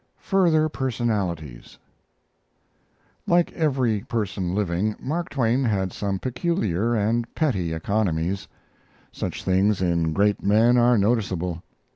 [0.17, 1.77] FURTHER PERSONALITIES
[3.27, 8.47] Like every person living, Mark Twain had some peculiar and petty economies.
[9.11, 11.61] Such things in great men are noticeable.